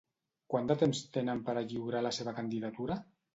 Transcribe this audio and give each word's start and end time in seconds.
Quant 0.53 0.69
de 0.71 0.77
temps 0.83 1.01
tenen 1.17 1.43
per 1.51 1.55
a 1.61 1.63
lliurar 1.67 2.03
la 2.07 2.13
seva 2.19 2.35
candidatura? 2.41 2.99